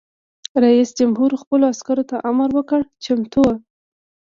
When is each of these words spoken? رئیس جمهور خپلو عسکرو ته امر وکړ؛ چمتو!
رئیس 0.63 0.89
جمهور 0.99 1.31
خپلو 1.41 1.63
عسکرو 1.73 2.03
ته 2.09 2.15
امر 2.29 2.49
وکړ؛ 2.57 2.81
چمتو! 3.03 3.45